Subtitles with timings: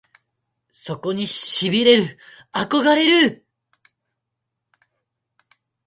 [0.71, 2.17] そこに痺れる
[2.55, 3.45] 憧れるぅ！！